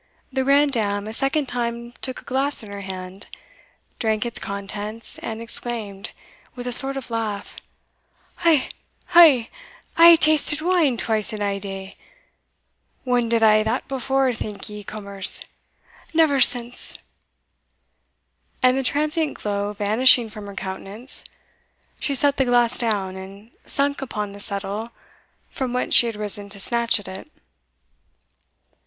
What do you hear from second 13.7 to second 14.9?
before, think ye,